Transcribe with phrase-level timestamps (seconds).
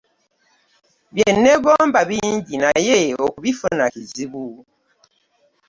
[1.15, 4.45] Bye nneegomba bingi naye okubifuna kizibu.